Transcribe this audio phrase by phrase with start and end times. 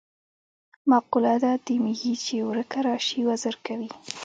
[0.89, 3.89] مقوله ده: د میږي چې ورکه راشي وزر کوي.